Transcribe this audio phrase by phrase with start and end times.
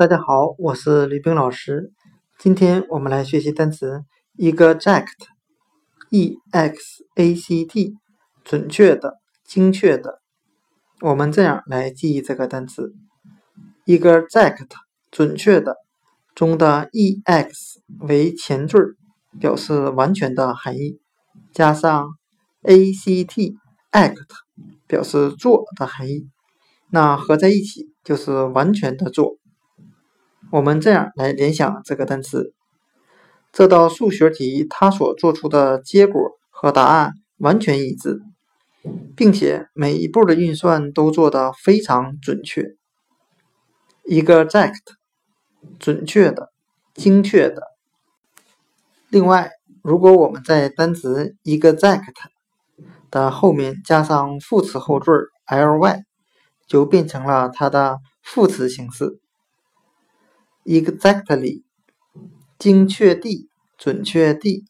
[0.00, 1.92] 大家好，我是吕冰老师。
[2.38, 4.02] 今天我们来学习单词
[4.38, 7.98] exact，e x a c t，
[8.42, 10.22] 准确的、精确的。
[11.02, 12.94] 我们这样来记忆这个单词
[13.84, 14.68] ：exact，
[15.10, 15.76] 准确的，
[16.34, 18.78] 中的 e x 为前缀，
[19.38, 20.98] 表示完全的含义，
[21.52, 22.08] 加上
[22.62, 24.16] a c t，act，
[24.86, 26.30] 表示做的含义。
[26.88, 29.36] 那合在一起就是完全的做。
[30.52, 32.52] 我们这样来联想这个单词：
[33.52, 38.20] 这道数学题它所做出的结果和答案完全一致，
[39.14, 42.74] 并且每一步的运算都做得非常准确。
[44.06, 44.80] exact，
[45.78, 46.50] 准确的、
[46.94, 47.62] 精确的。
[49.08, 52.12] 另外，如果我们在单词 exact
[53.08, 55.12] 的后面加上副词后缀
[55.46, 56.02] ly，
[56.66, 59.20] 就变成了它的副词形式。
[60.66, 61.62] Exactly，
[62.58, 64.66] 精确地、准确地。